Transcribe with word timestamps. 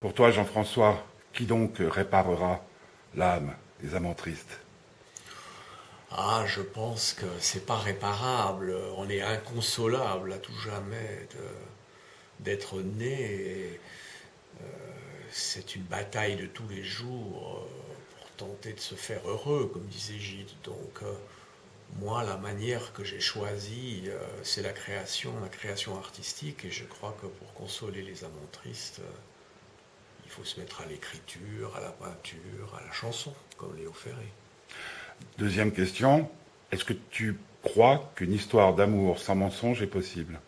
Pour 0.00 0.14
toi, 0.14 0.30
Jean-François, 0.30 1.04
qui 1.32 1.44
donc 1.44 1.78
réparera 1.80 2.64
l'âme 3.16 3.52
des 3.80 3.96
amants 3.96 4.14
tristes? 4.14 4.60
Ah, 6.12 6.44
je 6.46 6.60
pense 6.60 7.14
que 7.14 7.26
c'est 7.40 7.66
pas 7.66 7.78
réparable. 7.78 8.76
On 8.96 9.08
est 9.10 9.22
inconsolable 9.22 10.32
à 10.32 10.38
tout 10.38 10.54
jamais 10.54 11.26
d'être 12.38 12.80
né. 12.80 13.80
Euh, 14.60 14.64
c'est 15.32 15.74
une 15.74 15.82
bataille 15.82 16.36
de 16.36 16.46
tous 16.46 16.68
les 16.68 16.84
jours 16.84 17.66
euh, 17.66 18.20
pour 18.20 18.30
tenter 18.36 18.74
de 18.74 18.80
se 18.80 18.94
faire 18.94 19.28
heureux, 19.28 19.68
comme 19.72 19.86
disait 19.86 20.18
Gide. 20.20 20.48
Donc, 20.62 21.00
euh, 21.02 21.12
moi, 21.98 22.22
la 22.22 22.36
manière 22.36 22.92
que 22.92 23.02
j'ai 23.02 23.18
choisie, 23.20 24.08
c'est 24.44 24.62
la 24.62 24.72
création, 24.72 25.32
la 25.40 25.48
création 25.48 25.98
artistique. 25.98 26.64
Et 26.64 26.70
je 26.70 26.84
crois 26.84 27.16
que 27.20 27.26
pour 27.26 27.52
consoler 27.54 28.02
les 28.02 28.22
amants 28.22 28.52
tristes, 28.52 29.00
il 30.28 30.30
faut 30.30 30.44
se 30.44 30.60
mettre 30.60 30.82
à 30.82 30.84
l'écriture, 30.84 31.74
à 31.74 31.80
la 31.80 31.88
peinture, 31.88 32.78
à 32.78 32.84
la 32.86 32.92
chanson, 32.92 33.32
comme 33.56 33.74
Léo 33.78 33.94
Ferré. 33.94 34.28
Deuxième 35.38 35.72
question, 35.72 36.28
est-ce 36.70 36.84
que 36.84 36.92
tu 37.10 37.38
crois 37.62 38.12
qu'une 38.14 38.34
histoire 38.34 38.74
d'amour 38.74 39.20
sans 39.20 39.36
mensonge 39.36 39.80
est 39.80 39.86
possible? 39.86 40.38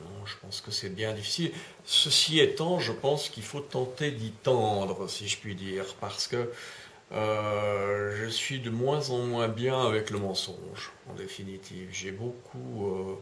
Non, 0.00 0.26
je 0.26 0.34
pense 0.42 0.60
que 0.60 0.70
c'est 0.70 0.90
bien 0.90 1.14
difficile. 1.14 1.50
Ceci 1.86 2.40
étant, 2.40 2.78
je 2.78 2.92
pense 2.92 3.30
qu'il 3.30 3.42
faut 3.42 3.60
tenter 3.60 4.10
d'y 4.10 4.32
tendre, 4.32 5.08
si 5.08 5.26
je 5.26 5.38
puis 5.38 5.54
dire, 5.54 5.86
parce 5.98 6.28
que 6.28 6.52
euh, 7.12 8.22
je 8.22 8.28
suis 8.28 8.60
de 8.60 8.68
moins 8.68 9.08
en 9.08 9.20
moins 9.20 9.48
bien 9.48 9.80
avec 9.80 10.10
le 10.10 10.18
mensonge, 10.18 10.92
en 11.08 11.14
définitive. 11.14 11.88
J'ai 11.90 12.12
beaucoup... 12.12 12.86
Euh, 12.86 13.14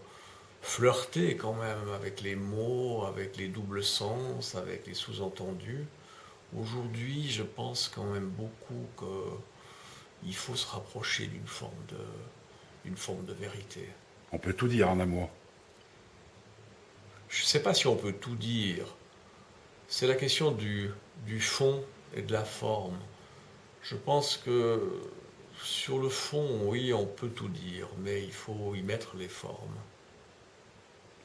flirter 0.67 1.37
quand 1.37 1.55
même 1.55 1.89
avec 1.95 2.21
les 2.23 2.35
mots, 2.35 3.05
avec 3.07 3.37
les 3.37 3.47
doubles 3.47 3.85
sens, 3.85 4.57
avec 4.57 4.87
les 4.87 4.95
sous-entendus. 4.95 5.87
Aujourd'hui, 6.59 7.31
je 7.31 7.45
pense 7.45 7.89
quand 7.89 8.05
même 8.05 8.29
beaucoup 8.29 8.85
qu'il 8.99 10.35
faut 10.35 10.57
se 10.57 10.67
rapprocher 10.67 11.29
d'une 11.29 11.47
forme 11.47 11.85
de, 11.89 12.05
d'une 12.85 12.97
forme 12.97 13.25
de 13.25 13.33
vérité. 13.33 13.89
On 14.33 14.39
peut 14.39 14.53
tout 14.53 14.67
dire 14.67 14.91
en 14.91 14.99
amour. 14.99 15.31
Je 17.29 17.43
ne 17.43 17.47
sais 17.47 17.63
pas 17.63 17.73
si 17.73 17.87
on 17.87 17.97
peut 17.97 18.13
tout 18.13 18.35
dire. 18.35 18.87
C'est 19.87 20.09
la 20.09 20.17
question 20.17 20.51
du, 20.51 20.91
du 21.27 21.41
fond 21.41 21.83
et 22.15 22.23
de 22.23 22.33
la 22.33 22.45
forme. 22.45 22.99
Je 23.83 23.95
pense 23.95 24.37
que 24.37 24.83
sur 25.63 26.01
le 26.01 26.09
fond, 26.09 26.63
oui, 26.65 26.93
on 26.93 27.07
peut 27.07 27.31
tout 27.31 27.49
dire, 27.49 27.87
mais 27.99 28.25
il 28.25 28.33
faut 28.33 28.75
y 28.75 28.83
mettre 28.83 29.17
les 29.17 29.29
formes. 29.29 29.79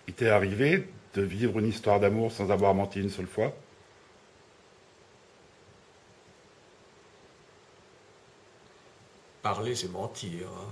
Il 0.08 0.14
t'est 0.14 0.30
arrivé 0.30 0.88
de 1.14 1.22
vivre 1.22 1.60
une 1.60 1.68
histoire 1.68 2.00
d'amour 2.00 2.32
sans 2.32 2.52
avoir 2.52 2.74
menti 2.74 3.02
une 3.02 3.10
seule 3.10 3.28
fois? 3.28 3.54
Parler, 9.42 9.76
c'est 9.76 9.92
mentir. 9.92 10.48
Hein. 10.48 10.72